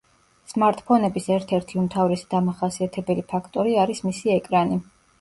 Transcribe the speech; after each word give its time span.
სმარტფონების 0.53 1.27
ერთ-ერთი 1.35 1.79
უმთავრესი 1.83 2.27
დამახასიათებელი 2.33 3.29
ფაქტორი 3.37 3.81
არის 3.87 4.07
მისი 4.11 4.39
ეკრანი. 4.43 4.87